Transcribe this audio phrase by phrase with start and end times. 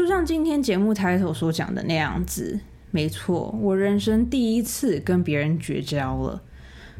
[0.00, 2.58] 就像今天节目开头所讲的那样子，
[2.90, 6.40] 没错，我人生第一次跟别人绝交了。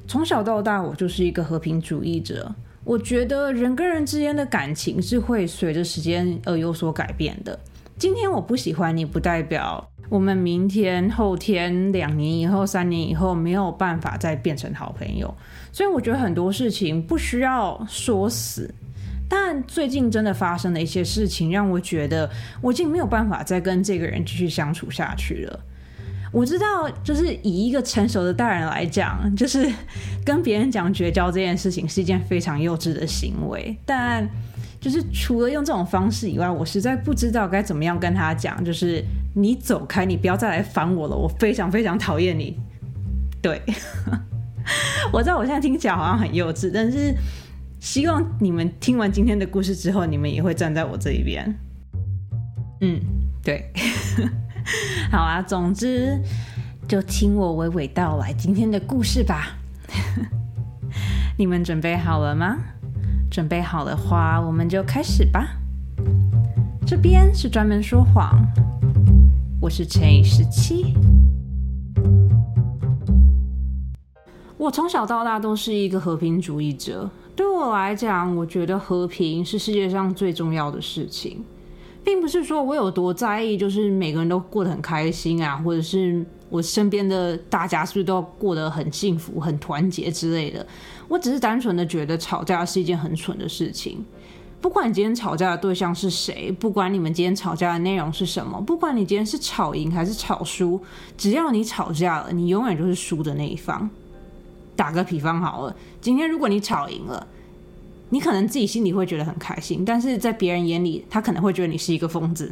[0.07, 2.55] 从小到大，我就是一个和平主义者。
[2.85, 7.59] 我觉得人跟人之间的感情是会随着时间而有所改变的。
[7.97, 15.35] 今天我不喜欢你，不代表我们明天、后天、两年以后、三年以后没有办法再变成好朋友。
[15.73, 18.71] 所以我觉得很多事情不需要说死。
[19.31, 22.29] 但最近真的发生的一些事情，让我觉得
[22.61, 25.61] 我已经没有办法再跟这个人继续相处下去了。
[26.33, 29.69] 我知道，就是以一个成熟的大人来讲，就是
[30.25, 33.77] 跟别人讲绝交这件事情是一件非常幼稚的行为。
[33.87, 34.29] 但
[34.81, 38.65] 就是除了用这种方式以外，我实在不知道该怎么样跟他讲。
[38.65, 42.57] 就是你走开，你不要再来烦我了，我非常非常讨厌你。
[43.43, 43.61] 对，
[45.13, 47.13] 我知道我现在听起来好像很幼稚，但是
[47.81, 51.59] 希望你们听完今天的故事之后，你们也会站在我这一边。
[52.83, 53.01] 嗯，
[53.43, 53.73] 对。
[55.11, 56.21] 好啊，总之
[56.87, 59.57] 就听我娓娓道来今天的故事吧。
[61.39, 62.59] 你们准备好了吗？
[63.31, 65.49] 准备好的话，我们就开始吧。
[66.87, 68.47] 这边是专门说谎，
[69.59, 70.95] 我是乘以十七。
[74.59, 81.45] 我从小到大都是一个和平主义者，对我来讲，我觉得和平是世界上最重要的事情。
[82.03, 90.67] 并不是说我有多在意，就是每个人都过得很开心啊，或者是我身边的大家是不是都过得很幸福、很团结之类的。
[91.09, 94.03] 我只是单纯的觉得吵架是一件很蠢的事情。
[94.63, 100.81] 不管你今天吵架的对象是谁，不管你们今天吵架的内容是什么，不管你今天是吵赢还是吵输，
[101.19, 103.89] 只要你吵架了，你永远就是输的那一方。
[104.81, 107.27] 打个比方好了，今天如果你吵赢了。
[108.13, 112.51] 你可能自己心里会觉得很开心，但是在别人眼里，他可能会觉得你是一个疯子。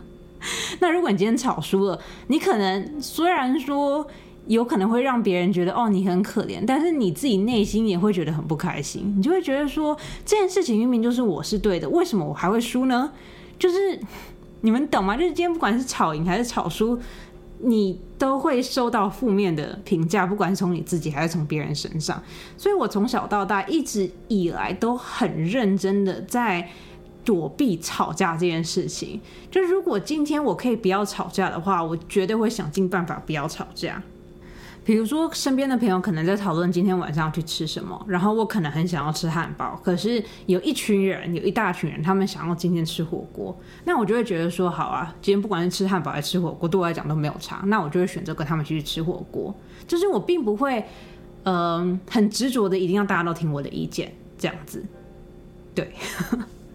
[0.80, 4.04] 那如果你今天吵输了，你可能虽然说
[4.46, 9.14] 有可能会让别人觉得哦你很可怜，但是你自己内心也会觉得很不开心。
[9.18, 9.94] 你就会觉得说
[10.24, 13.12] 这件事情明明就是我是对的，为什么我还会输呢？
[13.58, 14.00] 就是
[14.62, 15.14] 你们懂吗？
[15.14, 16.98] 就是今天不管是吵赢还是吵输。
[17.62, 22.22] 你都会受到负面的评价，不管是从你自己还是从别人身上。
[22.56, 26.68] 所以我从小到大一直以来都很认真的在
[27.24, 29.20] 躲避吵架这件事情。
[29.50, 34.02] 就如果今天我可以不要吵架的话，我绝对会想尽办法不要吵架。
[34.84, 49.54] 比如说，身边的朋友可能在讨论今天晚上要去吃什么，然后我可能很想要吃汉堡，可是有一群人，有一大群人，他们想要今天吃火锅，那我就会觉得说，好啊，今天不管是吃汉堡还是吃火锅，对我来讲都没有差，那我就会选择跟他们去吃火锅。
[49.86, 50.84] 就是我并不会，
[51.44, 54.84] 嗯，很执着的一定要大家都听我的意见这样子，
[55.74, 55.92] 对。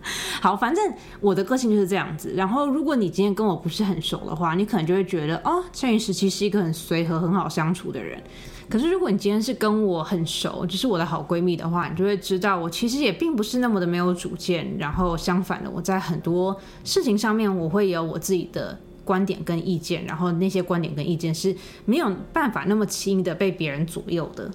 [0.42, 2.34] 好，反正我的个性就是这样子。
[2.36, 8.22] 然后，如果你今天跟我不是很熟的话，你可能就会觉得哦，陈宇时期是一个很随和、很好相处的人。
[8.70, 14.76] 可是，如果你今天是跟我很熟，就是我的好闺蜜的话，你就会知道我其实也并不是那么的没有主见。
[14.78, 20.06] 然后，相反的，我在很多事情上面，我会有我自己的观点跟意见。
[20.06, 21.56] 然后，那些观点跟意见是
[21.86, 24.52] 没有办法那么轻易的被别人左右的。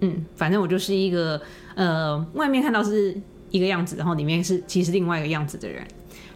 [0.00, 1.40] 嗯，反正我就是一个
[1.74, 3.20] 呃，外面看到是。
[3.50, 5.86] 一个样子，然后里面是其实另外一个样子的人。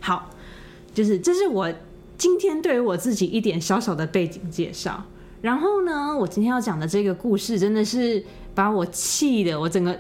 [0.01, 0.31] 好，
[0.95, 1.73] 就是这是我
[2.19, 5.05] 今天对于我自己一点小小的背景介绍。
[5.41, 8.25] 然后呢，我今天要讲的这个故事真的是
[8.55, 9.99] 把我气的，我整个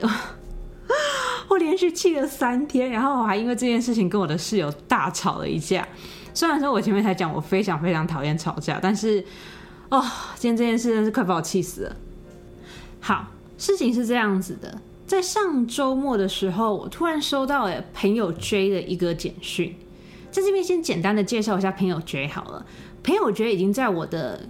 [1.48, 5.86] 我连续气了三天，然后我还因为这件事情跟我的室友大吵了一架。
[6.32, 9.22] 虽然说我前面才讲我非常非常讨厌吵架，但是
[9.88, 10.00] 哦，
[10.36, 11.96] 今天这件事真是快把我气死了。
[13.00, 13.26] 好，
[13.58, 14.80] 事情是这样子的。
[15.12, 19.76] 在上周末的时候，我突然收到了朋友 J 的一个简讯。
[20.30, 22.64] 在这边先简单的介绍一下朋友 J 好了。
[23.02, 24.48] 朋友 J 已经在我的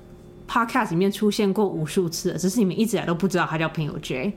[0.49, 4.35] Podcast 里面出现过无数次了，只是你们一直来都不知道他叫朋友 J。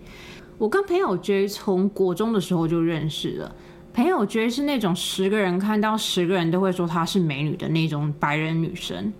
[0.57, 3.55] 我跟朋友 J 从国中的时候就认识了。
[3.93, 9.13] 朋友 J 是那种十个人看到十个人都会说她是美女的那种白人女生。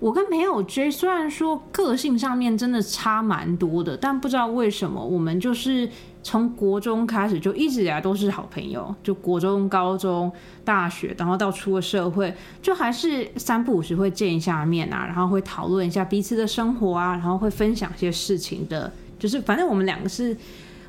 [0.00, 5.88] 我跟朋友 J 虽然说个性上面真的差蛮多的，但不知道为什么我们就是。
[6.22, 10.30] 从国中开始就一直以来都是好朋友，就国中、高中、
[10.64, 20.36] 大学，然后到出了社会，就还是三不五时会见一下面啊，然后会讨论一下彼此的生活啊，然后会分享一些事情的，就是反正我们两个是，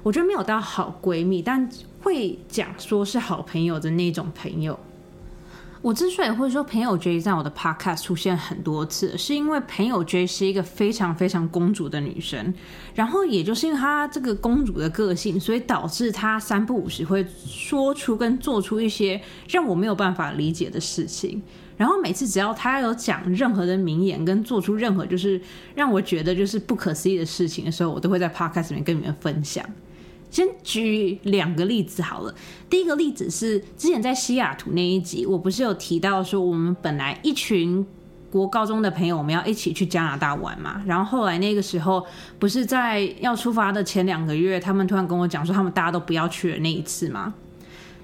[0.03, 1.69] 我觉得没有到好闺蜜，但
[2.01, 4.77] 会讲说是好朋友的那种朋友。
[5.81, 12.53] 我之所以会说朋友 J 在我的 podcast 出现很多次，是因为朋友 J 是一个非常非常公主的女生，
[12.93, 19.19] 然后也就是因为她这个公主的个性，所以导致她三不五时会说出跟做出一些
[19.49, 21.41] 让我没有办法理解的事情。
[21.77, 25.41] 然后每次只要她有讲任何的名言跟做出任何就是
[25.73, 29.65] 让我觉得就是不可思议的事情的时候，我都会在 podcast 里面跟你们分享。
[30.31, 32.33] 先举两个例子好了。
[32.67, 37.85] 第一个例子是之前在西雅图那一集，我不是有提到说我们本来一群
[38.31, 40.81] 国高中的朋友，我们要一起去加拿大玩嘛。
[40.87, 42.03] 然后后来那个时候，
[42.39, 47.33] 不是在要出发的前两个月，他们突然跟我讲说，他们大家都不要去了那一次嘛。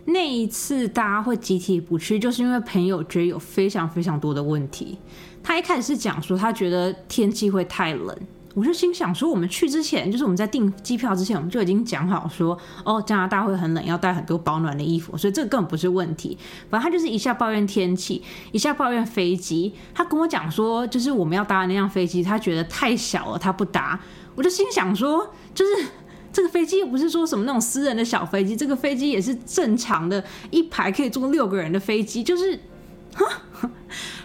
[0.09, 4.97] 那一次大家会集体不去，就是因为朋友觉得有非常非常多的问题。
[5.41, 8.17] 他一开始是讲说，他觉得天气会太冷。
[8.57, 16.35] 我就心想说，我们去之前，就是我们在订机票之前，我们就已经讲好说，哦，加拿大会很冷，要带很多保暖的衣服，所以这个根本不是问题。
[16.67, 19.75] 反正他就是一下抱怨天气，一下抱怨飞机。
[19.93, 23.99] 他跟我讲说，就是我们要搭的那辆飞机，他觉得太小了，他不搭。
[24.33, 25.85] 我就心想说，就是
[26.33, 32.59] 这个飞机又不是说什么那种私人的小飞机，这个飞机也是正常的一排可以坐六个人的飞机，就是，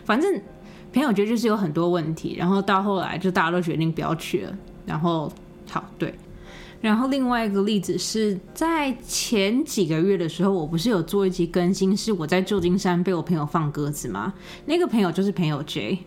[0.07, 0.41] 反正。
[0.93, 4.59] 朋友觉得就是有很多问题，然后到后来就大家都决定不要去了。
[4.85, 5.33] 然后
[5.71, 6.15] 好对，
[6.81, 14.35] 然后另外一个例子是在前几个月的时候，我不是有做一集更新，是我在旧金山被我朋友放鸽子吗？
[14.67, 15.99] 那个朋友就是朋友 J。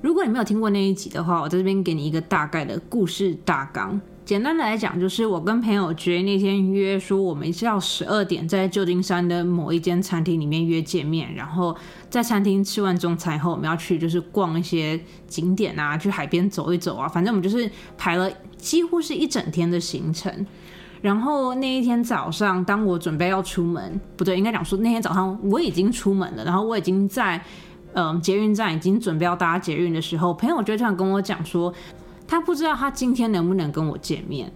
[0.00, 4.00] 如果你没有听过那一集的话，我在这边给你一个大概的故事大纲。
[4.24, 11.76] 简单的来讲，就是我跟朋友约那天约说，我们是要十二点在旧金山的某一间餐厅里面约见面，然后
[12.08, 20.46] 在餐厅吃完中餐后，我们要去就是逛一些景点啊，去海边走一走啊，反正我们就是排了几乎是一整天的行程。
[21.02, 27.38] 然后那一天早上，当我准备要出门，不对，应该讲说那天早上我已经出门了，然后我已经在
[27.92, 31.70] 嗯捷运站已经准备要搭捷运的时候，朋友就突然跟我讲说。
[32.26, 34.52] 他不知道他今天能不能跟我见面。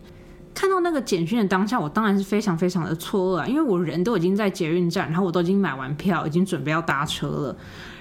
[0.55, 7.57] 看到那个简讯的当下，我当然是非常非常的错愕啊，因为我人都已经在捷运站，然后我都已经买完票，已经准备要搭车了。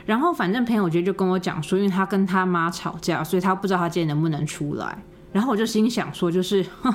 [0.07, 5.03] 然后反正朋友觉得就跟我讲说，因为他跟他妈吵架，所以他不知道他今天能不能出来。
[5.31, 6.91] 然后我就心想说，就是哼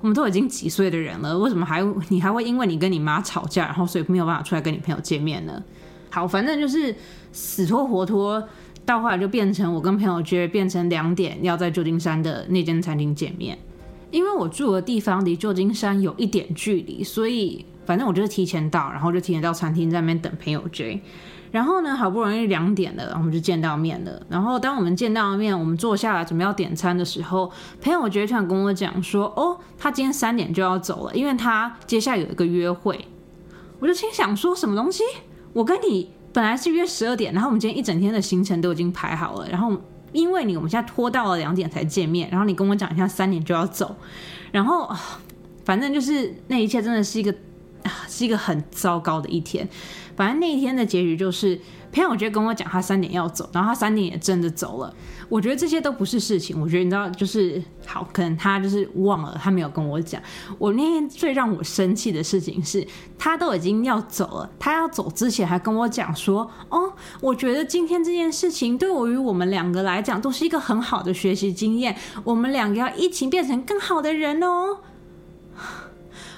[0.00, 5.62] 我们都已经几岁的人了，为什么还你还会因为你跟你妈吵架，然后所以没有办法出来跟你朋友见面呢？
[6.10, 6.92] 好，反正就是
[7.30, 8.42] 死拖活拖。
[8.86, 13.58] 到后来就变成我跟朋友约变成两点要在旧金山的那间餐厅见面，
[14.12, 20.98] 因为我住的地方离旧金山有一点距离，所以反正我就是提前到，然后就提前到餐厅在那边等朋友追。
[21.52, 24.20] 然后呢，好不容易两点了，我们就见到面了。
[24.28, 27.50] 然后当我们见到面，我们坐下来准备要点餐的时候，
[27.80, 33.06] 朋友觉得突然跟我讲说：“哦，他今天三点就要走了，因为他接下来有一个约会。”
[33.78, 35.02] 我就心想说什么东西？
[35.52, 36.10] 我跟你。
[36.36, 39.74] 本来是约十二点，然后我们今天一整天的行程都已经排好了，然后
[40.12, 43.96] 因为你我们现在拖到了两点才见面，然后你跟我讲一下三点就要走，
[44.52, 44.94] 然后
[45.64, 47.34] 反正就是那一切真的是一个
[48.08, 49.68] 是一个很糟糕的一天，
[50.16, 51.60] 反正那一天的结局就是。
[51.92, 54.94] 朋友觉得跟我讲他三点要走，然后他三点也真的走了。
[55.30, 56.60] 我觉得这些都不是事情。
[56.60, 60.20] 我觉得你知道，就是好，可能他就是忘了，他没有跟我讲。
[60.58, 62.86] 我那天最让我生气的事情是，
[63.16, 66.92] 他都已经要走了，他要走之前还跟我讲说：“哦，
[67.22, 74.80] 我觉得今天这件事情对我与我们两个来讲都是一个很好的学习经验，我们两个要一起变成更好的人哦。”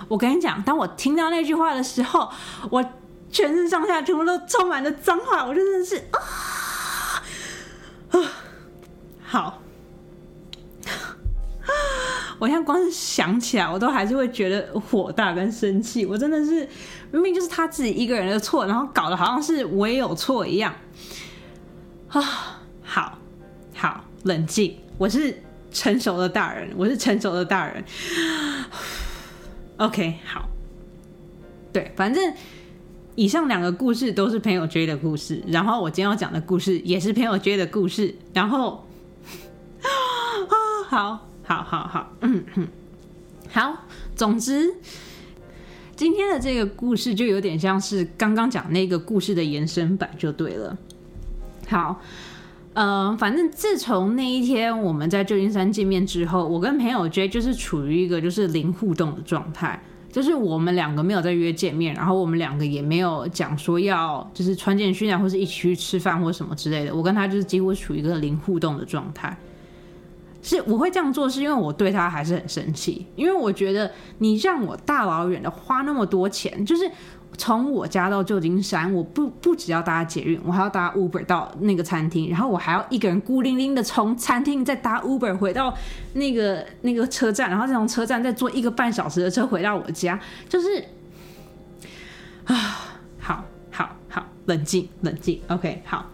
[0.08, 2.28] 我跟你讲，当我听到那句话的时候，
[2.70, 2.84] 我。
[3.30, 6.18] 全身上下全部都充满了脏话，我真的是啊
[8.08, 8.18] 啊！
[9.22, 9.62] 好，
[12.38, 16.06] 我现在光是想起来，我都还是会觉得火大跟生气。
[16.06, 16.66] 我真的是
[17.12, 20.74] 明明就是他自己一个人的错，然后搞得好像是我也有错一样
[22.08, 22.62] 啊！
[22.82, 23.18] 好
[23.74, 27.84] 好冷静，我是成熟的大人，我是成熟的大人。
[29.78, 30.48] OK，好，
[31.72, 32.34] 对，反正。
[33.14, 38.86] 以上两个故事都是朋友追的故事，然后我今天要讲的故事也是朋友追的故事，然后
[39.82, 39.90] 啊，
[40.88, 42.68] 好，好，好，好，嗯嗯，
[43.50, 43.74] 好，
[44.14, 44.72] 总之
[45.96, 50.78] 今天的这个故事就有点像是刚刚讲那个故事的延伸版，就对了。
[51.66, 52.00] 好，
[52.80, 59.82] 嗯，反正自从那一天我们在旧金山见面之后，我跟朋友 J 就是处于一个就是零互动的状态。
[60.12, 66.94] 就是我们两个没有在约见面，然后我们两个也没有讲说要就是穿件训练或是一起去吃饭或什么之类的。
[66.94, 69.36] 我跟他就是几乎处于一个零互动的状态。
[70.40, 76.88] 是我会这样做，是因为我对他还是很生气，因为我觉得你让我大老远的花那么多钱，就是
[77.36, 85.72] 从我家到旧金山，我不不只要搭捷运，我还要搭 Uber 到那个餐厅，然后我还要一个人孤零零的从餐厅再搭 Uber 回到
[86.14, 90.18] 那个那个车站，然后再从车站再坐一个半小时的车回到我家，
[90.48, 90.84] 就是
[92.44, 92.54] 啊，
[93.20, 96.06] 好好好，冷静冷静，OK，好，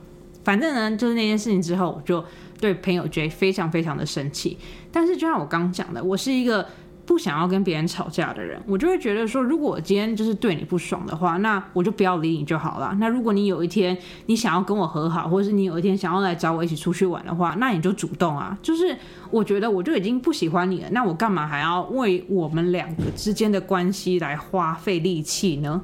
[0.42, 2.22] 反正呢，就是那件事情之后，我就
[2.60, 4.58] 对朋友 J 非常非常的生气，
[4.92, 6.66] 但是就像我刚讲的，我是一个。
[7.06, 12.96] 不想要跟别人吵架的人，我就会觉得说，如果我今天就是对你不爽的话，那我就不要理你就好了。
[12.98, 13.96] 那如果你有一天
[14.26, 18.58] 你想要跟我和好，或者是你有一天想要来找我一起出去玩的话，那你就主动啊。
[18.62, 18.96] 就是
[19.30, 25.82] 我觉得我就已经不喜欢你了，那我干嘛还要为我们两个之间的关系来花费力气呢？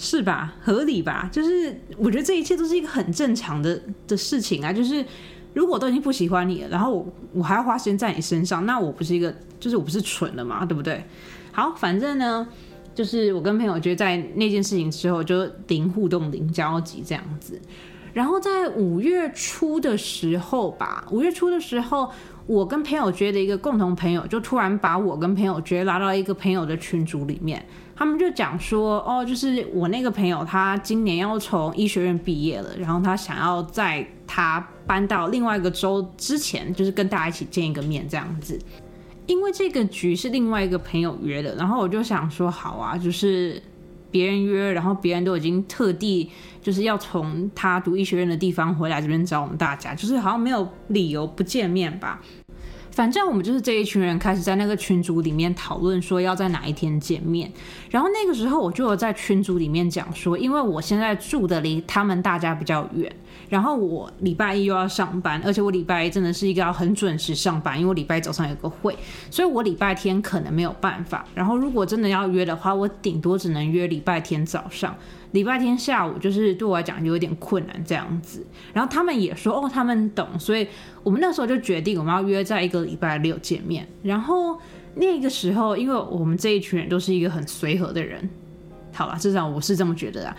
[0.00, 0.54] 是吧？
[0.62, 1.28] 合理吧？
[1.32, 4.72] 就是我觉得这一切都是一个很正常的的事情啊。
[4.72, 5.04] 就是
[5.58, 9.34] 如果都已经不喜欢你了，然后我我还要花时间在你身上，那我不是一个。
[9.60, 11.04] 就是我不是蠢了嘛，对不对？
[11.50, 12.46] 好，反正呢，
[12.94, 17.60] 就是我跟朋友觉得在那件事情之后就零互动、零交集这样子。
[18.12, 22.08] 然后在五月初的时候吧，五月初的时候，
[22.46, 27.60] 我跟朋友觉得一个共同朋友就突然把我跟朋友觉得拉到一个朋友的群组里面，
[27.96, 38.56] 他们就讲说，哦，就是我那个朋友他今年要从医学院毕业了，然后他想要在他搬到另外一个州之前，就是跟大家一起见一个面这样子。
[39.26, 43.60] 因为这个局是另外一个朋友约的，然后我就想说好啊，就是
[44.10, 46.30] 别人约，然后别人都已经特地
[46.62, 52.22] 就是要从他读医学院的地方回来这边找我们大家，就是好像没有理由不见面吧。
[52.90, 57.52] 反正我们就是这一群人开始在那个群组里面讨论说要在哪一天见面，
[57.90, 63.14] 然后那个时候我就有在群组里面讲说，因为我现在住的离他们大家比较远。
[63.48, 68.94] 然后我礼拜一又要上班，而且我礼拜一真的是一个要很准时上班，因为我礼拜一早上有个会，
[69.30, 71.24] 所以我礼拜天可能没有办法。
[71.34, 74.94] 然后如果真的要约的话，我顶多只能约礼拜天早上，
[75.32, 78.46] 礼拜天下午就是对我来讲有点困难这样子。
[78.72, 80.66] 然后他们也说哦，他们懂，所以
[81.02, 83.86] 我们那时候就决定我们要约在一个礼拜六见面。
[84.02, 84.58] 然后
[84.94, 88.28] 那个时候，因为我们这一群人都是一个很随和的人，
[88.92, 90.36] 好吧，至少我是这么觉得啊。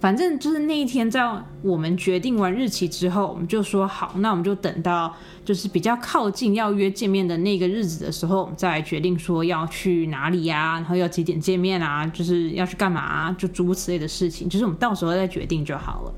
[0.00, 1.22] 反正就是那一天，在
[1.60, 5.14] 我们决定完日期之后，我们就说好，那我们就等到
[5.44, 16.14] 就是比较靠近要约见面的那个日子的时候，我们再决定说要去哪里呀，然后要几点见面啊，就是要去干嘛，就诸如此类的事情，就是我们到时候再决定就好了。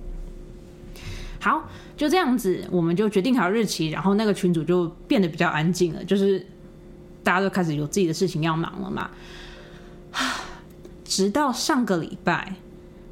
[1.40, 6.46] 好，就这样子，我们就决定好日期，然后那个群主就变得比较安静了，就是
[7.24, 9.10] 大家都开始有自己的事情要忙了嘛。
[11.04, 12.54] 直到上个礼拜。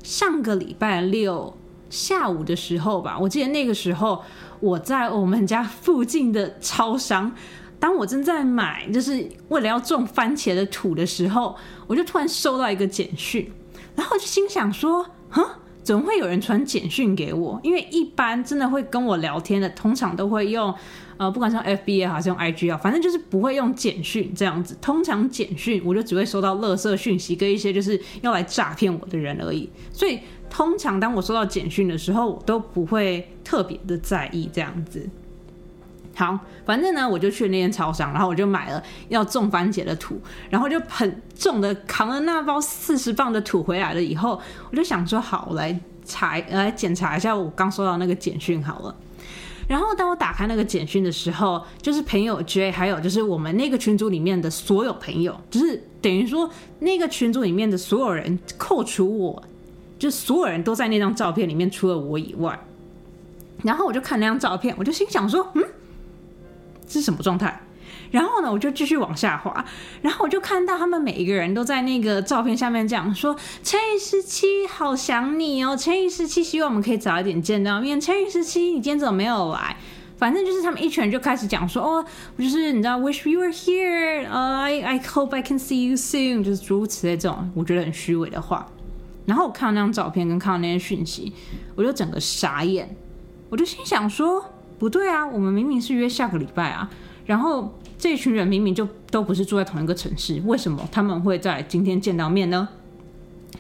[0.03, 1.57] 上个礼拜六
[1.89, 4.23] 下午的时候吧，我记得那个时候
[4.61, 7.33] 我在我们家附近的超商，
[7.79, 13.53] 当我正在买就是为了要种番茄的土的时候，我就突然收到一个简讯，
[13.97, 15.45] 然后就心想说，哼。
[15.83, 17.59] 怎么会有人传简讯给我？
[17.63, 20.73] 因为一般真的会跟我聊天的，通常都会用，
[21.21, 24.75] 呃，不管是用 FB 也好，还是用 IG 啊，反正就是不会用简讯这样子。
[24.81, 29.69] 通常简讯我就只会收到垃圾讯息跟一些就是要来诈骗我的人而已。
[29.93, 35.07] 所以通常当我收到简讯的时候，我都不会特别的在意这样子。
[36.15, 44.03] 好，反正呢，我就去那间超商，然后我就买了要种番茄的土，然后就很重的扛了那包四十磅的土回来了。
[44.03, 48.97] 以后我就想说，好，我来查来检查一下我刚收到那个简讯好了。
[49.71, 56.51] 然后当我打开那个简讯的时候，就是朋友 J，还有就是我们那个群组里面的所有朋友，就是等于说
[56.81, 59.41] 那个群组里面的所有人，扣除我，
[59.97, 62.59] 就所有人都在那张照片里面，除了我以外。
[63.63, 65.63] 然后我就看那张照片，我就心想说，嗯。
[66.89, 67.63] 这是什么状态？
[68.11, 69.65] 然后呢，我就继续往下滑，
[70.03, 75.77] 然后我就看到他们每一个人都在那个照片下面这样说：“陈宇十七，好想你哦！
[75.77, 78.01] 陈宇十七，希望我们可以早一点见到面。
[78.01, 79.77] 陈宇十七，你今天怎么没有来？
[80.19, 82.05] 反正就是他们一群人就开始讲说：哦，
[82.37, 88.67] 就是你知道，wish you were here，呃，I I hope I can see you soon，就是诸如此类这种我觉得很虚伪的话。
[89.25, 91.33] 然后我看到那张照片跟看到那些讯息，
[91.77, 92.97] 我就整个傻眼，
[93.49, 94.45] 我就心想说。
[94.81, 96.91] 不对啊，我们明明是约下个礼拜啊，
[97.27, 102.67] 然后这群人明明就都不是住在同一个城市，为什么他们会在今天见到面呢？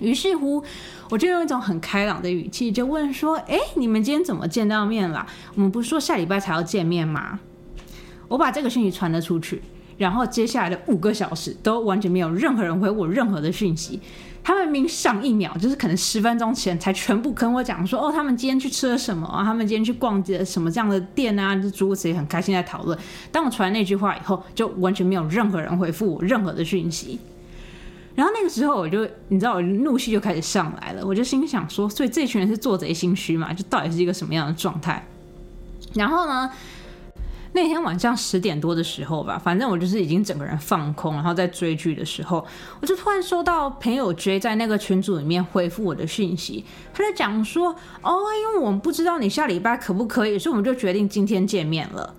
[0.00, 0.64] 于是乎，
[1.10, 5.26] 我就用一种很开朗的语气就问说：“哎，你们今天怎么见到面了？
[5.54, 7.38] 我们不是说下礼拜才要见面吗？”
[8.28, 9.60] 我把这个讯息传了出去，
[9.98, 14.00] 然后接下来的五个小时都完全没有任何人回我任何的讯息。
[14.42, 19.28] 他们明上一秒，就是可能十分钟前才全部跟我讲说，哦，他们今天去吃了什么？
[19.44, 21.54] 他们今天去逛街什么这样的店啊？
[21.54, 22.98] 就诸如此类，很开心在讨论。
[23.30, 27.18] 当我传那句话以后，就完全没有任何人回复我任何的讯息。
[28.14, 33.52] 然后那个时候我就，你知道，我怒气就开始上来了，我就心想说，所以这群人是做贼心虚嘛？
[33.52, 35.06] 就到底是一个什么样的状态？
[35.94, 36.50] 然后呢？
[37.52, 42.46] 那天晚上十点多的时候吧，反正我就是已经整个人放空，然后在追剧的时候，
[42.80, 46.64] 我就突然收到朋友追在那个群组里面回复我的讯息，
[46.94, 52.14] 他在讲说，哦，因为我们不知道你下礼拜可不可以，所以我们就决定今天见面了。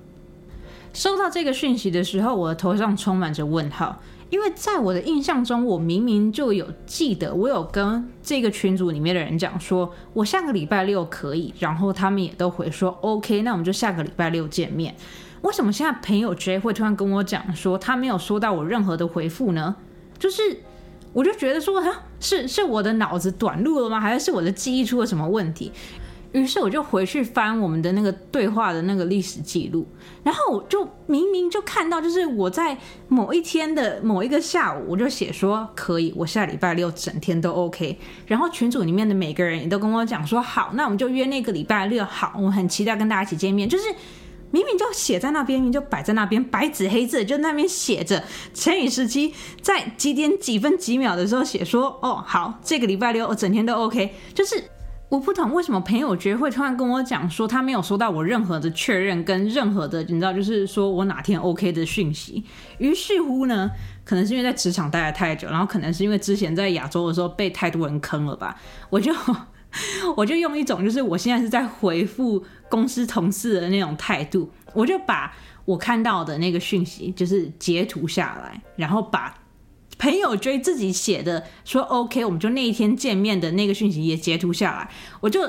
[0.93, 3.97] 收到这个讯息的时候，我的头上充满着问号。
[4.31, 14.95] 因为在我的印象中，我明明就有记得，我有跟这个群组里面的人讲说，我下个礼拜六可以，然后他们也都回说 OK，那我们就下个礼拜六见面。
[15.41, 19.75] 为什么现在朋友 J 会突然跟我讲说他没有收到我任何的回复呢？
[20.17, 20.61] 就是，
[21.11, 23.99] 我就觉得说，啊，是是我的脑子短路了吗？
[23.99, 25.73] 还是我的记忆出了什么问题？
[26.33, 29.85] 于是我就回去翻我们的那个对话的那个历史记录，
[30.23, 32.77] 然后我就明明就看到，就是我在
[33.09, 37.99] 某一天的某一个下午，我就写说可以，我下礼拜六整天都 OK。
[38.25, 43.67] 然后群组里面的每个人也都跟我讲说好，那我们就约那个礼拜六好，我很期待跟大家一起见面。
[43.67, 43.83] 就是
[44.51, 48.23] 明明就写在那边，明就摆在那边，白纸黑字就那边写着，
[48.53, 54.63] 乘以时期，在几点几分几秒的时候写说哦好，这个礼拜六我整天都 OK，就是。
[55.11, 62.41] 我不懂为什么朋友觉会突然跟我讲说他没有收到我任何的确认跟任何的你知道就是说我哪天 OK 的讯息。
[62.77, 63.69] 于是乎呢，
[64.05, 68.55] 可能是因为在职场待了太久，然后可能是因为之前在亚洲的时候被太多人坑了吧，
[68.89, 69.13] 我就
[70.15, 79.40] 我就用一种就是我现在是在回复公司同事的那种态度，我就把我看到的那个讯息就是截图下来，然后把。
[80.01, 84.89] 朋友追自己写的说 OK，我们就那一天见面的那个讯息也截图下来，
[85.19, 85.47] 我就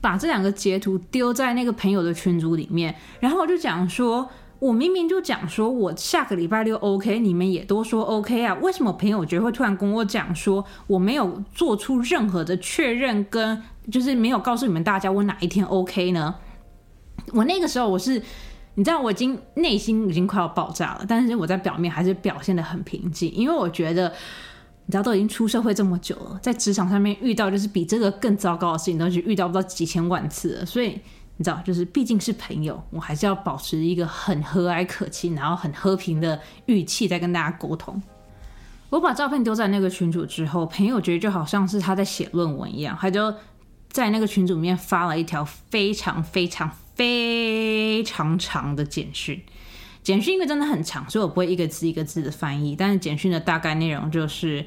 [0.00, 4.30] 把这两个截图丢在那个朋友的群组里面，然后我就讲说，
[4.60, 16.36] 我明明就讲说我下个礼拜六 OK，你们也都说 OK 啊，为什么朋友觉会突然跟我讲说我没有做出任何的确认，跟就是没有告诉你们大家我哪一天 OK 呢？
[17.32, 18.22] 我那个时候我是。
[18.76, 24.08] 你知道我已经内心已经快要爆炸了，但是我在表面还是表现的很平静，因为我觉得，
[24.86, 30.98] 你知道都已经出社会这么久了，在职场上面遇到就是比这个更糟糕的事情，都是遇到不到几千万次了，所以
[31.36, 38.00] 你知道，就是毕竟是朋友，我还是要保持一个很和蔼可亲，然后很和平的语气在跟大家沟通。
[38.88, 43.34] 我把照片丢在那个群组之后，朋友觉得就好像是他在写论文一样，他就
[43.90, 46.70] 在那个群组里面发了一条非常非常。
[47.00, 49.42] 非常长的简讯，
[50.02, 52.76] 简讯因为真的很长，所以我不会一个字一个字的翻译。
[52.76, 54.66] 但是简讯的大概内容就是：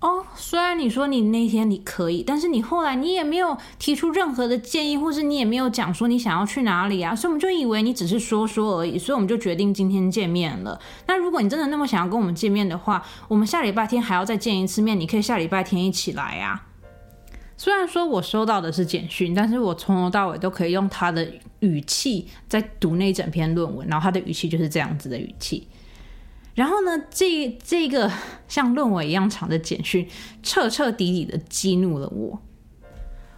[0.00, 10.80] 哦，虽然你说你那天你可以，但是你后来你也没有提出任何的建议，或是你也没有讲说你想要去哪里啊，所以我们就以为你只是说说而已，所以我们就决定今天见面了。
[11.06, 16.66] 那如果你真的那么想要跟我们见面的话，我们下礼拜天还要再见一次面，你可以下礼拜天一起来啊。
[17.60, 25.68] 虽然说我收到的是简讯，但是我从头到尾都可以用他的语气在读那整篇论文，然后他的语气就是这样子的语气。
[26.54, 28.10] 然后呢，这这个
[28.48, 30.08] 像论文一样长的简讯，
[30.42, 32.40] 彻彻底底的激怒了我。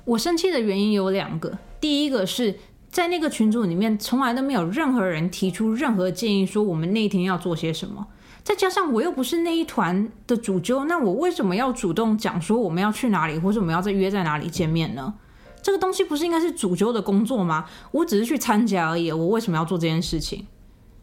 [0.04, 2.56] 我生气的原因有两个，第一个是
[2.92, 8.06] 在那个群组里面，从来都没有任何人提出任何建议，说我们那天要做些什么。
[8.44, 15.14] 再加上我又不是那一团的主揪，那我为什么要主动讲说我们要去哪里，或者我们要再约在哪里见面呢？
[15.62, 17.66] 这个东西不是应该是主揪的工作吗？
[17.92, 20.46] 我只是去参加而已，我为什么要做这件事情？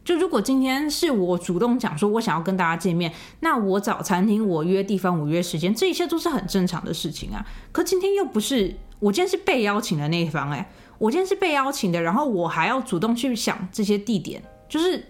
[0.04, 7.46] 就如果今天是我主动讲说我想要跟大家见面，那我找餐厅，我约地方，我约时间，这一切都是很正常的事情啊。
[7.72, 15.06] 可今天又不是我今天是被邀请的那一方，哎，我今天是被邀请的，然后我还要主动去想这些地点，就是，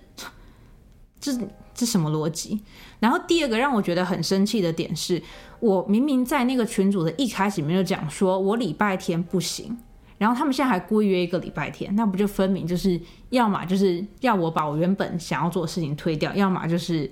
[1.19, 1.31] 这
[1.79, 1.89] 是。
[1.89, 2.61] 什么逻辑？
[2.99, 5.19] 然后第二个让我觉得很生气的点是，
[5.59, 9.75] 我明明在那个群组的一开始里面就讲说我礼拜天不行，
[10.19, 17.11] 然后他们现在还故意约一个礼拜天，那不就分明就是要么就是要我把我原本想要做的事情推掉，要么就是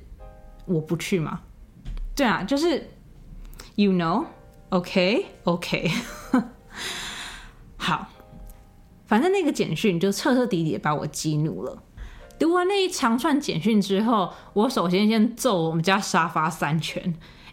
[0.67, 1.39] 我不去嘛？
[2.15, 2.87] 对啊，就是
[3.73, 5.89] you know，OK OK，
[7.77, 8.07] 好，
[9.07, 11.81] 反正那个简讯就彻彻底底把我激怒了。
[12.39, 17.03] 读完那一长串简讯之后，我首先先揍我们家沙发三拳，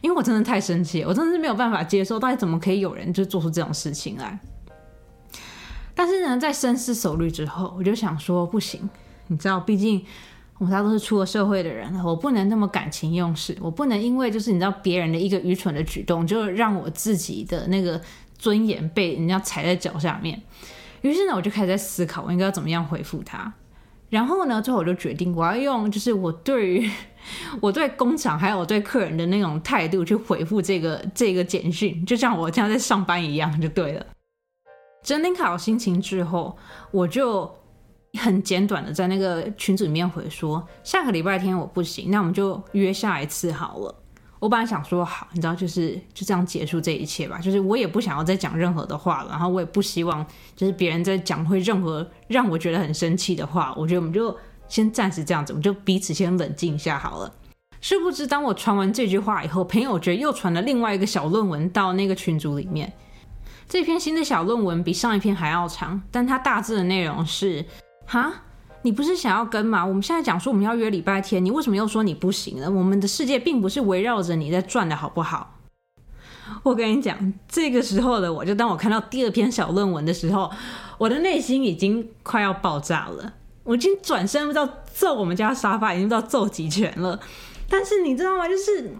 [0.01, 4.39] 因为我真的太生气，我真的是没有办法接受，到底怎么可以有人就做出这种事情来？
[5.95, 8.89] 但是呢，在深思熟虑之后，我就想说，不行，
[9.29, 10.05] 你知道，毕竟
[10.59, 18.01] 我们家都是出了社会的人，我不能那么感情用事，我不能因为就是你知道别人的一个愚蠢的举动，就让我自己的那个
[18.37, 20.43] 尊严被人家踩在脚下面。
[21.01, 23.55] 于是呢，我就开始在思考，我应该要怎么样回复他。
[24.15, 26.89] 然后呢，最后我就决定我要用就是我对于
[27.61, 34.07] 我对工厂还有我对客人的那种态度去回复这个这个简讯，就像我这样在上班一样就对了。
[35.03, 36.57] 整理好心情之后，
[36.93, 37.53] 我就
[38.21, 43.95] 很简短的在那个群组里面回说，下个礼拜天我不行，那我们就约下一次好了。
[44.45, 47.39] 我本来想说好，你知道，就是就这样结束这一切吧。
[47.39, 50.23] 就是我也不想要再讲任何的话了，然后我也不希望
[50.55, 53.75] 就是别人在讲会任何让我觉得很生气的话。
[53.75, 54.37] 我觉得我们就
[54.69, 57.35] 先暂时这样子，我们就彼此先冷静一下好了。
[57.81, 62.93] 殊不知，当我传完这句话以后，朋友觉得又传了另外一个小论文到那个群组里面。
[63.67, 67.65] 这篇新的小论文比上一篇还要长，但它大致的内容是：
[68.05, 68.31] 哈。
[68.85, 69.85] 你不是想要跟吗？
[69.85, 72.71] 我们现在讲说我们要约礼拜天，你为什么又说你不行呢？
[72.71, 75.59] 我们的世界并不是围绕着你在转的，好不好？
[76.63, 80.51] 我跟你讲，这个时候的我就当我看到第二篇小论文的时候，
[80.99, 87.19] 我的内心已经快要爆炸了，我已经转身不知道揍我们家沙发，已经不知道揍几拳了。
[87.71, 88.47] 但是你知道吗？
[88.47, 88.95] 就是。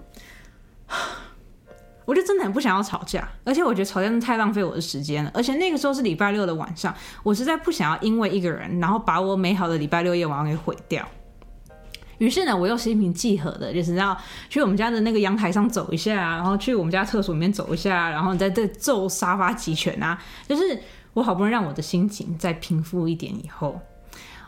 [2.07, 5.31] 我就真的很不想要吵架，而且我觉得吵架真的太浪费我的时间了。
[5.33, 11.03] 而且那个时候是礼拜六的晚上，我实在不想要因为一个人，然后把我美好的礼拜六夜晚上给毁掉。
[12.19, 14.17] 于是呢，我又心平气和的，就是要
[14.51, 20.23] 去我们家的那个阳台上走一下，然后去我们家厕所里面走一下，然后在这揍沙发几拳啊。
[20.47, 20.79] 就是
[21.15, 23.81] 我好不容易让我的心情再平复一点以后，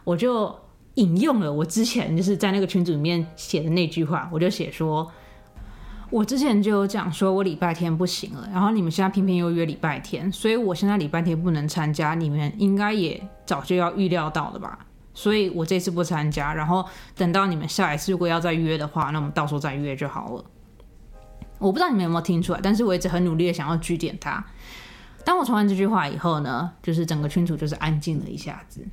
[0.05, 0.55] 我就
[0.95, 5.11] 引用了我之前就是在那个群组里面写的那句话，我就写说。
[6.11, 14.79] 我之前就有讲说，我礼拜天不行了，然后你们现在偏偏又约礼拜天，所以我现在礼拜天不能参加，你们应该也早就要预料到了吧？
[15.15, 16.85] 所以我这次不参加，然后
[17.17, 20.45] 等到你们下一次如果要再约的话，那我们到时候再约就好了。
[21.59, 24.45] 我不知道你们有没有听出来，但是我一直很努力的想要据点他。
[25.25, 28.87] 当我传完这句话以后呢，就是整个群主就是安静了一下子。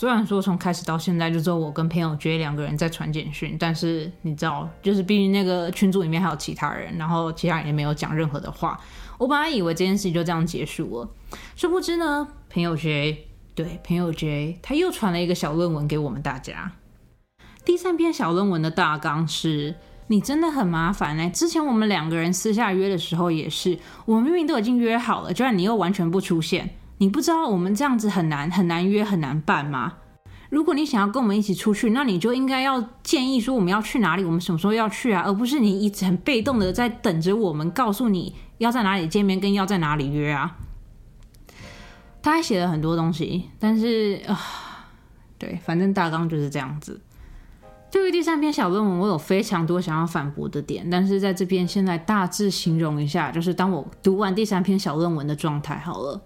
[0.00, 8.80] 虽然说从开始到现在就只有我跟朋友 J 两个人在传简讯，但是你知道，就是毕竟那个群组里面还有其他人，然后其他人也没有讲任何的话。
[9.18, 11.10] 我本来以为这件事情就这样结束了，
[11.54, 16.72] 殊不知呢，朋友 J 对朋友 J 他又传了一个小论文给我们大家。
[17.66, 19.74] 第三篇小论文的大纲是：
[20.06, 21.28] 你真的很麻烦哎！
[21.28, 26.70] 之前我们两个人私下约的时候也是，我们明明都已经约好了，居然你又完全不出现。
[27.00, 29.94] 你不知道我们这样子很难很难约很难办吗？
[30.50, 40.58] 如果你想要跟我们一起出去，那你就应该要建议说我们要去哪里，我们什么时候要去啊，而不是你一直很被动的在等着我们告诉你要在哪里见面，跟要在哪里约啊。
[42.20, 44.38] 他还写了很多东西，但是啊，
[45.38, 47.00] 对，反正大纲就是这样子。
[47.90, 56.20] 对于第三篇小论文，我有非常多想要反驳的点，但是在这边现在大致形容一下，就是当我读完第三篇小论文的状态好了。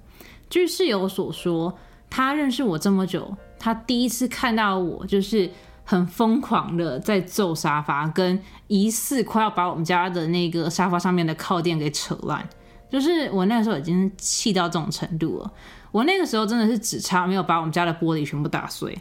[0.54, 1.76] 据室友所说，
[2.08, 5.50] 他认识我这么久，他第一次看到我就是
[5.82, 12.48] 很疯狂的在揍沙发，跟疑似快要把我们家的那个沙发上面的靠垫给扯烂。
[12.88, 15.52] 就是我那时候已经气到这种程度了，
[15.90, 18.96] 我那个时候真的是只差没有把我们家的玻璃全部打碎。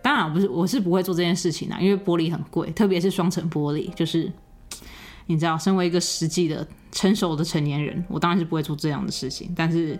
[0.00, 3.92] 当然不是，我是不会做这件事情的，因为玻璃很贵，特别是双层玻璃。
[3.92, 4.32] 就是
[5.28, 9.98] 你知道，身为一个实际的成熟的成年人，我当然是不会做这样的事情，但是。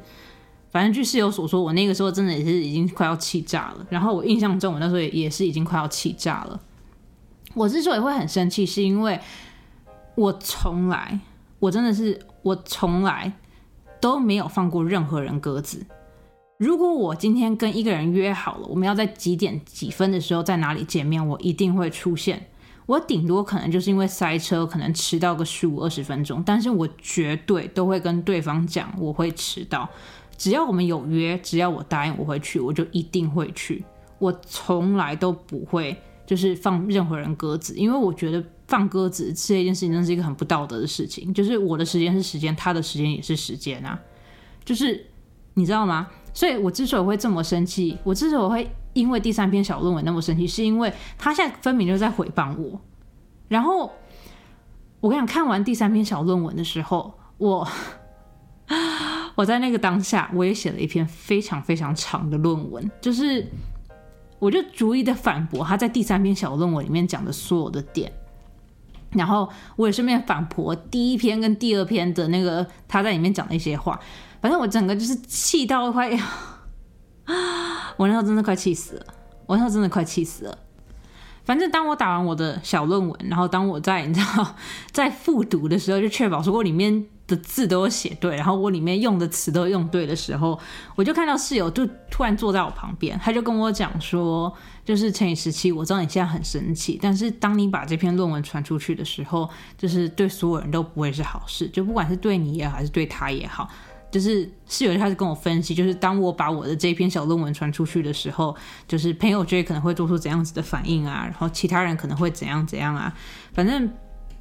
[0.74, 3.86] 反正据室友所说，我那个时候真的也是已经快要气炸了。
[3.88, 6.60] 然后我印象中，我那时候也是已经快要气炸了。
[7.54, 9.20] 我之所以会很生气，是因为
[10.16, 11.20] 我从来，
[11.60, 13.32] 我真的是我从来
[14.00, 15.86] 都没有放过任何人鸽子。
[16.58, 22.48] 如果我今天跟一个人约好了，我们要在几点几分的时候在哪里见面，我一定会出现。
[22.86, 29.88] 我顶多可能就是因为塞车，可能迟到个十五二十分钟，但是我绝对都会跟对方讲我会迟到。
[30.36, 33.84] 只要我们有约，只要我答应我会去，我就一定会去。
[34.18, 41.34] 我从来都不会就是放任何人鸽子，因为我觉得放鸽子这件事情真是一个很不道德的事情。
[41.34, 43.98] 就是我的时间是时间，他的时间也是时间啊，
[44.64, 45.04] 就是
[45.54, 46.08] 你知道吗？
[46.32, 52.80] 所以我之所以会这么生气，我之所以会因为第三篇小论文那么生气，是因为他现在分明就在诽谤我。
[53.48, 53.92] 然后
[55.00, 57.68] 我跟你讲，看完第三篇小论文的时候，我。
[59.34, 63.46] 我在那个当下，我也写了一篇非常非常长的论文，就是
[64.38, 68.12] 我就逐一的反驳他在第三篇小论文里面讲的所有的点，
[69.10, 73.98] 然后我也顺便反驳第一篇跟第二篇的那个他在里面讲的一些话，
[74.40, 76.10] 反正我整个就是气到快，
[77.96, 79.06] 我那时候真的快气死了，
[79.46, 80.58] 我那时候真的快气死了。
[81.44, 84.54] 反正当我打完我的小论文，然后当我在你知道
[84.92, 90.58] 在复读的时候，就确保说我里面的字都写对，然后我里面用的词都用对的时候，
[90.94, 103.70] 我就看到室友就突然坐在我旁边，他就跟我讲说，就是乘以十七，我知道你现在很生气，但是当你把这篇论文传出去的时候，就是对所有人都不会是好事，就不管是对你也好，还是对他也好，
[104.10, 108.54] 就是室友就开始跟我分析，就是当我把我的这篇小论文传出去的时候，
[108.86, 113.10] 就是朋友觉得可能会做出怎样子的反应啊，然后其他人可能会怎样怎样啊，
[113.54, 113.90] 反正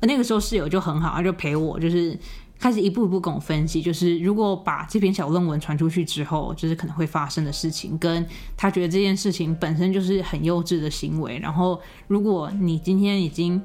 [0.01, 2.19] 那个时候室友就很好，他就陪我，就是。
[2.63, 11.37] 开始一步一步跟我分析，就是如果把这篇小论文传出去之后，就是可能会发生的事情，跟他觉得这件事情本身就是很幼稚的行为。
[11.39, 13.61] 然后，如果你今天已经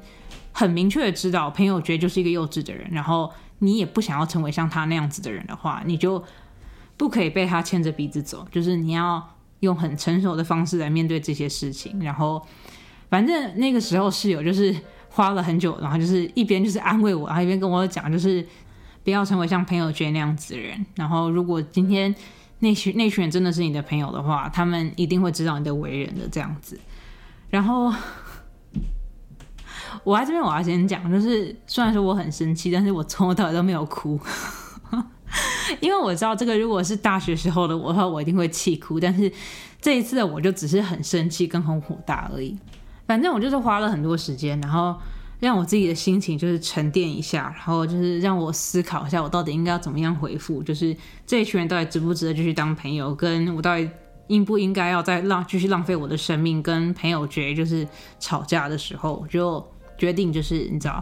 [0.51, 6.21] 很明确的知道朋友觉得就是一个幼稚的人，然后你也不想要成为像他那样子的人的话，你就
[6.97, 9.25] 不可以被他牵着鼻子走，就是你要
[9.61, 11.97] 用很成熟的方式来面对这些事情。
[12.01, 12.45] 然后，
[13.09, 14.75] 反正那个时候室友就是
[15.09, 18.45] 花了很久，然后就是一边就是安慰我，然后一边跟我讲，就是。
[19.03, 20.85] 不要成为像朋友圈那样子的人。
[20.95, 22.13] 然后，如果今天
[22.59, 26.79] 那群那群人真的是你的朋友的话，他们一定会知道你的为人的这样子。
[27.49, 27.93] 然后，
[30.03, 34.19] 我在这边我要先讲，就是虽然说我很生气，但是我从头到尾都没有哭，
[35.79, 38.99] 因为我知道这个如果是大学时候的我的话，我一定会气哭。
[38.99, 39.31] 但是
[39.81, 42.57] 这一次的我就只是很生气跟很火大而已。
[43.07, 44.95] 反正我就是花了很多时间，然后。
[45.39, 50.93] 让我自己的心情就是沉淀一下，然后就是让我思考一下，我到底应该要怎么样回复，就是
[51.25, 53.89] 这一群人到底值不值得继续当朋友，跟我到底
[54.27, 57.87] 应不应该要再浪继续浪费我的生命跟朋友觉就是
[58.19, 59.65] 吵架的时候，就
[59.97, 61.01] 决定就是你知道，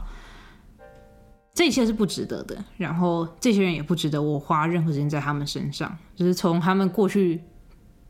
[1.55, 7.41] 这一切是不值得的，然后这些人也不值得我花任何时间在他们身上，就是从他们过去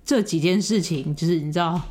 [0.04, 1.82] 这几件事情，就是你知道。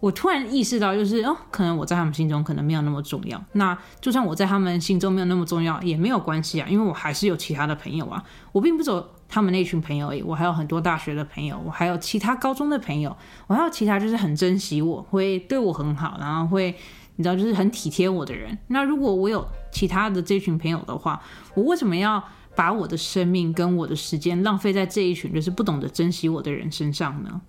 [0.00, 3.44] 我突然意识到，就是哦，可能我在他们心中可能没有那么重要。
[3.54, 8.22] 那就算我在他们心中没有那么重要，也没有关系啊，因为我还是有其他的朋友啊。
[8.52, 13.16] 我并不走他们那群朋友，我还有很多大学的朋友，我还有其他高中的朋友，
[13.48, 16.72] 我还有其他就是很珍惜我，会对我很好，然后会
[17.16, 18.56] 你知道就是很体贴我的人。
[18.68, 21.20] 那如果我有其他的这群朋友的话，
[21.54, 22.22] 我为什么要
[22.54, 27.40] 把我的生命跟我的时间浪费在这一群就是不懂得珍惜我的人身上呢？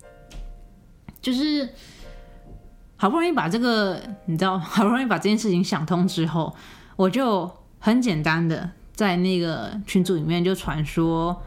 [1.22, 1.68] 就是。
[3.00, 6.54] 好不容易把这个，你知道， 好不容易把这件事情想通之后，
[6.96, 11.40] 我就很简单的在那个群组里面就传说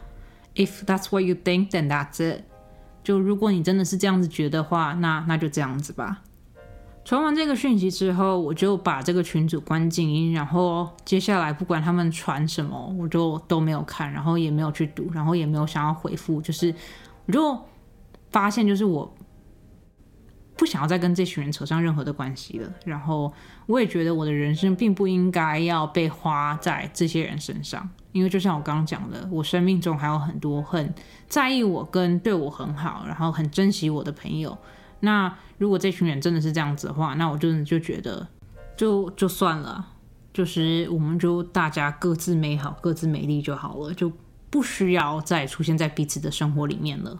[0.55, 2.41] ，If that's what you think, then that's it。
[3.03, 6.23] 就如果你真的是这样子觉得话，那那就这样子吧。
[7.05, 16.73] 传完这个讯息之后，我就把这个群组关静音，然后接下来不管他们传什么，我就都没有看，然后也没有去读，然后也没有想要回复，就是
[17.27, 17.55] 我就
[18.31, 19.13] 发现，就是我。
[20.55, 22.71] 不想要再跟这群人扯上任何的关系了。
[22.85, 23.33] 然后
[23.65, 30.93] 我也觉得我的人生并不应该要被花在这些人身上，因为就像我刚刚讲的，我生命中还有很多很
[31.27, 34.57] 在意我跟对我很好，然后很珍惜我的朋友。
[34.99, 38.27] 那如果这群人真的是这样子的话，那我真的就觉得
[38.77, 39.85] 就就算了，
[40.31, 44.11] 就是我们就大家各自美好、各自美丽就好了，就
[44.49, 47.19] 不需要再出现在彼此的生活里面了。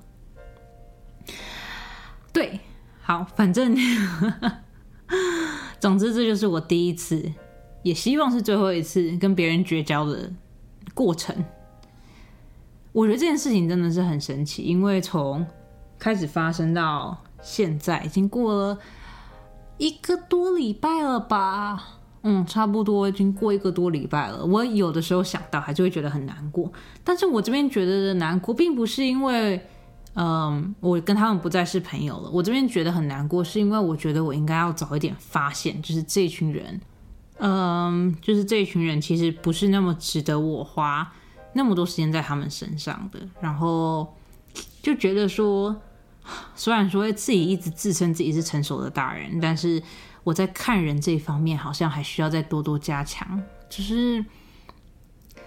[2.32, 2.60] 对。
[3.06, 3.76] 好，反正，
[5.78, 7.22] 总之这就是我第一次，
[7.84, 10.32] 也希望是最后一次跟别人绝交的
[10.94, 11.36] 过程。
[12.94, 15.46] 我觉得这件事情真的是很神奇，因为从
[16.00, 18.80] 开始发生到现在，已经过了
[19.78, 22.00] 一个多礼拜了吧？
[22.22, 24.46] 嗯，差不多已经过一个多礼拜了。
[24.46, 26.72] 我有的时候想到，还是会觉得很难过。
[27.04, 29.62] 但是我这边觉得的难过，并不是因为。
[30.16, 32.30] 嗯，我跟他们不再是朋友了。
[32.30, 36.80] 我这边觉得很难过，是因为我觉得我应该要早一点发现，就是这群人，
[37.40, 41.12] 嗯，就是这群人其实不是那么值得我花
[41.54, 43.20] 那么多时间在他们身上的。
[43.42, 44.16] 然后
[44.82, 45.76] 就觉得说，
[46.56, 49.82] 虽然说自己一直自称自己是成熟的大人，但是
[50.24, 54.24] 我在看人这一方面好像还需要再多多加强，就是。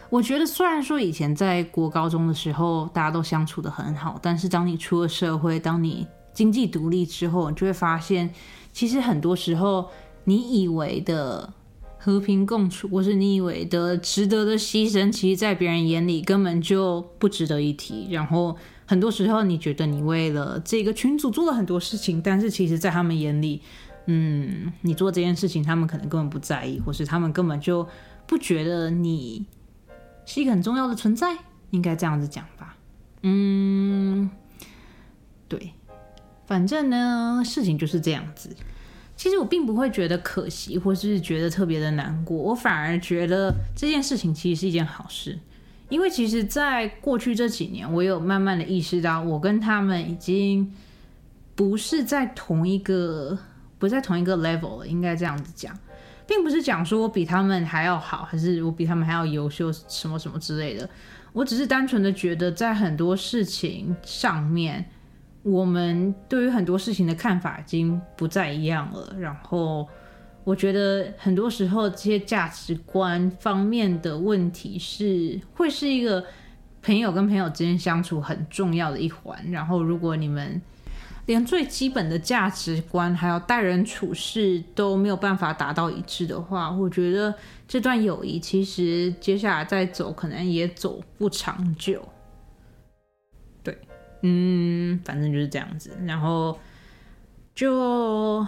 [0.08, 8.32] 我觉得，虽然说以前在国高中的时候大家都相处的很好，但是当你出了社会，当你经济独立之后，你就会发现，
[8.72, 9.88] 其实很多时候
[10.24, 11.52] 你以为的
[11.98, 18.06] 和平共处，或是你以为的值得的牺牲，其实在别人眼里根本就不值得一提。
[18.12, 23.60] 然后很多时候你觉得你为了这个群组做了很多事情，但是其实在他们眼里，
[24.06, 27.86] 嗯，你做这件事情，他们可能根本不在意，或是他们根本就
[28.26, 29.44] 不觉得你。
[30.26, 31.34] 是一个很重要的存在，
[31.70, 32.76] 应该这样子讲吧。
[33.22, 34.28] 嗯，
[35.48, 35.72] 对，
[36.44, 38.54] 反正呢，事情就是这样子。
[39.16, 45.38] 其实我并不会觉得可惜，或是觉得特别的难过，我反而觉得这件事情其实是一件好事，
[45.88, 50.70] 因为其实，在过去这几年，我有慢慢的意识到，我跟他们已经
[51.54, 53.38] 不是在同一个，
[53.78, 55.74] 不在同一个 level 了，应该这样子讲，
[56.26, 60.88] 并不是讲说我比他们还要好，还是我比他们还要优秀，什么什么之类的，
[61.32, 64.84] 我只是单纯的觉得，在很多事情上面。
[65.42, 69.86] 我们对于很多事情的看法已经不再一样了，然后
[70.42, 76.24] 我觉得很多时候这些价值观方面的问题是会是一个
[76.82, 79.38] 朋友跟朋友之间相处很重要的一环。
[79.52, 80.60] 然后如果你们
[81.26, 87.34] 连最基本的价值观还有待人处事都没有办法达到一致的话，我觉得
[87.68, 92.08] 这段友谊其实接下来再走可能也走不长久。
[93.62, 93.76] 对
[94.22, 96.58] 嗯，反正就是这样子，然后
[97.54, 98.46] 就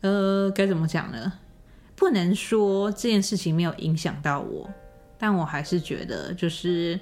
[0.00, 1.32] 呃，该怎么讲呢？
[1.94, 4.68] 不能说这件事情没有影响到我，
[5.16, 6.98] 但我还是觉得就是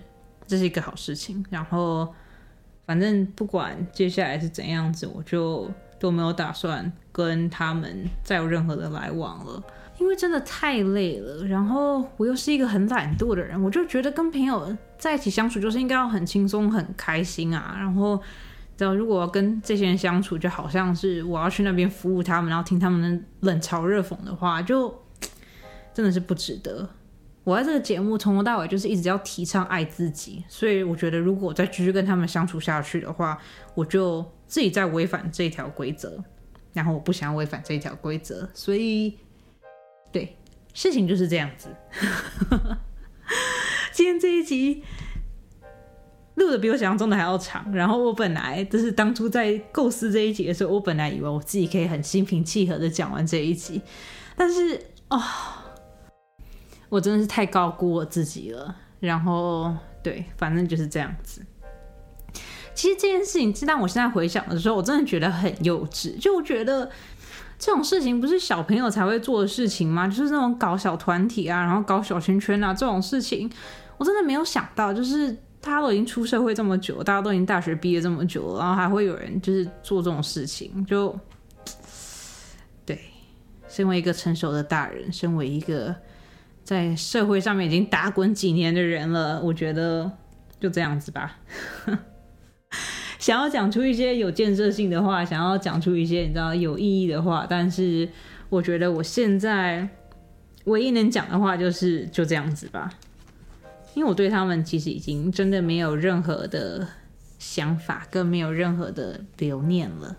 [0.47, 1.43] 这是一个好事情。
[1.49, 2.15] 然后
[2.91, 9.63] 反正不管接下来是怎样子，我就都没有打算跟他们再有任何的来往了。
[10.01, 17.77] 因为真的太累了，然后我又是一个很懒惰的人，我就觉得跟朋友在一起相处就是应该要很轻松、很开心啊。
[17.79, 18.21] 然后，
[18.77, 24.93] 知道如果跟这些人相处，就好像是我要去那边服务他们，然后听他们冷嘲热讽的话，就
[25.95, 26.89] 真的是不值得。
[27.51, 33.37] 我在这个节目从头到尾就是一直要提倡爱自己，所以我觉得如果我再继续跟他们相处下去的话，
[33.75, 36.23] 我就自己在违反这条规则，
[36.73, 39.19] 然后我不想违反这条规则，所以。
[40.13, 40.37] 对，
[40.75, 41.69] 事情就是这样子。
[43.93, 44.83] 今天这一集
[46.35, 53.81] 录的比我想象中的还要长，然后我本来就是当初在构思这一集的时候，我本来以为我自己可以很心平气和的讲完这一集，
[54.35, 55.23] 但是哦，
[56.91, 58.77] 我真的是太高估我自己了。
[59.01, 61.41] 然后对，反正就是这样子。
[62.75, 66.91] 其实这件事情，当我现在回想的时候，我真的觉得很幼稚，就觉得。
[67.63, 70.09] 这种事情不是小朋友才会做的事情吗？
[70.09, 73.51] 就是那种搞小团体啊，然后搞小圈圈啊，这种事情，
[73.99, 81.15] 我真的没有想到，就是大家都已经出社会这么久，大家都已经大学毕业这么久了，然后还会有人就是做这种事情，就
[82.87, 82.99] 对，
[83.69, 85.95] 身为一个成熟的大人，身为一个
[86.71, 90.09] 在社会上面已经打滚几年的人了，我觉得
[90.61, 91.37] 就这样子吧。
[93.19, 98.09] 想要讲出一些有建设性的话，想要讲出一些你知道有意义的话，但是
[98.49, 99.89] 我觉得我现在
[100.67, 102.93] 唯一能讲的话就是就这样子吧，
[103.95, 106.87] 因为我对他们其实已经真的没有任何的
[107.41, 110.17] 想法，更没有任何的留念了。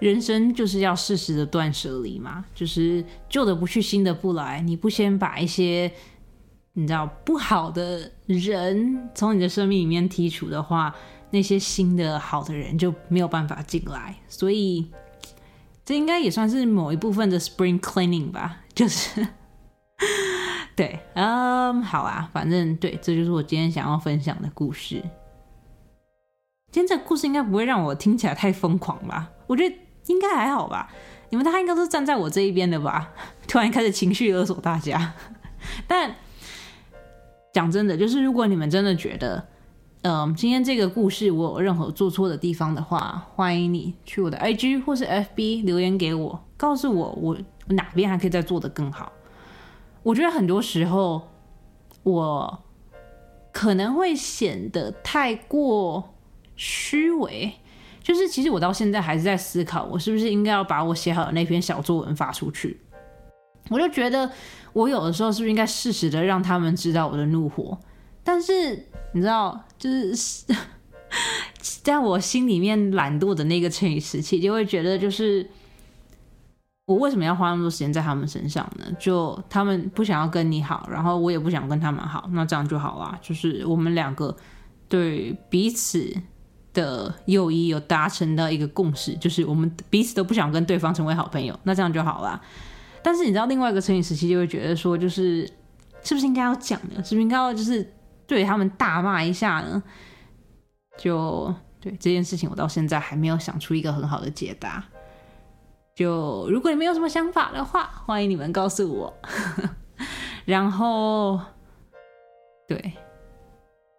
[0.00, 4.60] 人生就是要适时的断舍离嘛，就是旧的不去，新的不来。
[4.60, 5.92] 你不先把一些
[6.72, 10.94] 你知道不好的人从你的生命里面剔除的话。
[11.32, 14.90] 那些新的好的人就没有办法进来，所以
[15.84, 18.62] 这应该也算是某一部分的 spring cleaning 吧。
[18.74, 19.24] 就是
[20.74, 25.00] 对，嗯，好啊，反正对，这就是我今天想要分享的故事。
[26.72, 29.30] 今天这个故事应该不会让我听起来太疯狂吧？
[29.46, 29.76] 我觉得
[30.10, 30.92] 应该还好吧。
[31.30, 33.10] 你们大家应该都是站在我这一边的吧？
[33.46, 35.14] 突然开始情绪勒索大家，
[35.86, 36.14] 但
[37.52, 39.46] 讲真的，就是如果你们真的觉得。
[40.02, 49.12] 嗯，今天这个故事我有任何做错的地方的话，欢迎你去我的 IG 或是 FB 留言给我，告诉我我哪边还可以再做的更好。
[50.02, 51.28] 我觉得很多时候
[52.02, 52.62] 我
[53.52, 56.14] 可能会显得太过
[56.56, 57.59] 虚伪，
[58.02, 62.80] 就是其实我到现在还是在思考，我是不是应该要把我写好的那篇小作文发出去。
[63.68, 64.28] 我就觉得
[64.72, 67.78] 我有的时候是不是应该适时的让他们知道我的怒火。
[68.24, 70.44] 但是你知道，就是
[71.82, 75.48] 在我心里面懒惰的那个成语时期，就会觉得，就是
[76.86, 78.84] 我为什么要花那么多时间在他们身上呢？
[78.98, 83.18] 就他们不想要跟你好，然后我也不想跟他们好，那这样就好啦。
[83.22, 84.36] 就是我们两个
[84.88, 86.12] 对彼此
[86.72, 92.40] 的友谊有达成的一个共识，就是我们彼此都不想跟对方成为好朋友，那这样就好啦。
[93.02, 95.46] 但是你知道，另外一个成语时期就会觉得说，就是
[96.02, 97.02] 是不是应该要讲呢？
[97.02, 97.94] 是不是应该要就是？
[98.30, 99.82] 对他们大骂一下呢，
[100.96, 104.84] 就对这件事情，我到现在还没有想出一个很好的解答。
[105.96, 109.12] 就如果你们有什么想法的话，欢迎你们告诉我。
[110.46, 111.40] 然后，
[112.68, 112.92] 对，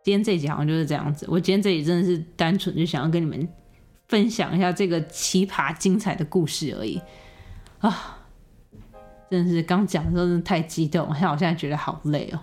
[0.03, 1.25] 今天这集好像就是这样子。
[1.29, 3.47] 我今天这里真的是单纯就想要跟你们
[4.07, 7.01] 分享一下这个奇葩精彩的故事而已。
[7.79, 8.19] 啊，
[9.29, 12.39] 真的是刚讲的时候真的太激动，像我现在觉得好累哦。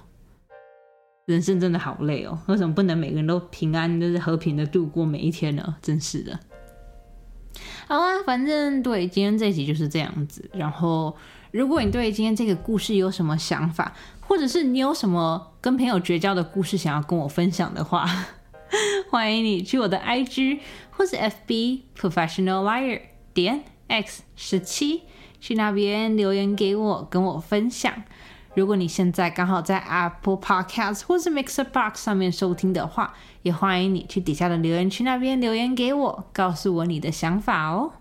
[1.27, 5.77] 人生真的好累哦，为什么不能每个人都平安，就是和平的度过每一天呢？
[5.83, 6.41] 真是的。
[7.87, 10.49] 好啊，反正对今天这集就是这样子。
[10.55, 11.15] 然后，
[11.51, 18.07] 如果你对今天这个故事有什么想法，或者是你有什么跟朋友绝交的故事想要跟我分享的话，
[19.11, 23.01] 欢迎你去我的 IG 或是 FB Professional Liar
[23.33, 25.03] 点 X 十七
[25.41, 28.03] 去那边留言给我，跟我分享。
[28.55, 37.93] 如果你现在刚好在 Apple Podcast 或是 Mixer Box 上面收听的话，也欢迎你去底下的留言区那边留言给我，告诉我你的想法哦。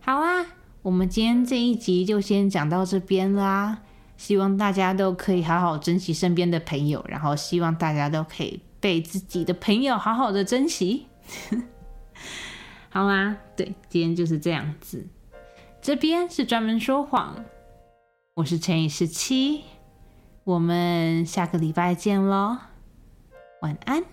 [0.00, 0.44] 好啊，
[0.82, 3.82] 我们今天这一集就先讲到这边啦。
[4.16, 11.06] 希望大家都可以好好珍惜身边的朋友，然后希望大家都可以被自己的朋友好好的珍惜。
[12.90, 15.06] 好啦，对，今天就是这样子。
[15.80, 17.44] 这边是专门说谎。
[18.34, 19.64] 我是乘以十七，
[20.44, 22.58] 我们下个礼拜见喽，
[23.62, 24.04] 晚安。